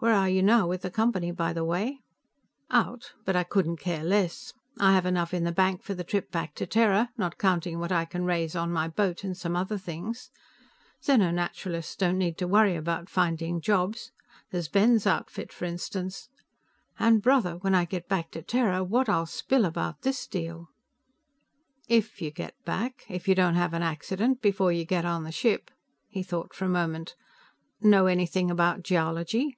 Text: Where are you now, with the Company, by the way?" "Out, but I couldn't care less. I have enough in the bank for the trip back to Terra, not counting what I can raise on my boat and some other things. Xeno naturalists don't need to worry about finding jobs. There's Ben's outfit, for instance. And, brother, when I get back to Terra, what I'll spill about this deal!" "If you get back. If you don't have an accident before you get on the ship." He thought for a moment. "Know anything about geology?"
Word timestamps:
Where 0.00 0.14
are 0.14 0.28
you 0.28 0.44
now, 0.44 0.68
with 0.68 0.82
the 0.82 0.92
Company, 0.92 1.32
by 1.32 1.52
the 1.52 1.64
way?" 1.64 1.98
"Out, 2.70 3.14
but 3.24 3.34
I 3.34 3.42
couldn't 3.42 3.78
care 3.78 4.04
less. 4.04 4.54
I 4.78 4.92
have 4.92 5.04
enough 5.04 5.34
in 5.34 5.42
the 5.42 5.50
bank 5.50 5.82
for 5.82 5.92
the 5.92 6.04
trip 6.04 6.30
back 6.30 6.54
to 6.54 6.68
Terra, 6.68 7.10
not 7.18 7.36
counting 7.36 7.80
what 7.80 7.90
I 7.90 8.04
can 8.04 8.24
raise 8.24 8.54
on 8.54 8.70
my 8.70 8.86
boat 8.86 9.24
and 9.24 9.36
some 9.36 9.56
other 9.56 9.76
things. 9.76 10.30
Xeno 11.02 11.34
naturalists 11.34 11.96
don't 11.96 12.16
need 12.16 12.38
to 12.38 12.46
worry 12.46 12.76
about 12.76 13.10
finding 13.10 13.60
jobs. 13.60 14.12
There's 14.52 14.68
Ben's 14.68 15.04
outfit, 15.04 15.52
for 15.52 15.64
instance. 15.64 16.28
And, 17.00 17.20
brother, 17.20 17.56
when 17.62 17.74
I 17.74 17.84
get 17.84 18.06
back 18.08 18.30
to 18.30 18.42
Terra, 18.42 18.84
what 18.84 19.08
I'll 19.08 19.26
spill 19.26 19.64
about 19.64 20.02
this 20.02 20.28
deal!" 20.28 20.68
"If 21.88 22.22
you 22.22 22.30
get 22.30 22.54
back. 22.64 23.04
If 23.08 23.26
you 23.26 23.34
don't 23.34 23.56
have 23.56 23.74
an 23.74 23.82
accident 23.82 24.42
before 24.42 24.70
you 24.70 24.84
get 24.84 25.04
on 25.04 25.24
the 25.24 25.32
ship." 25.32 25.72
He 26.08 26.22
thought 26.22 26.54
for 26.54 26.66
a 26.66 26.68
moment. 26.68 27.16
"Know 27.82 28.06
anything 28.06 28.48
about 28.48 28.84
geology?" 28.84 29.56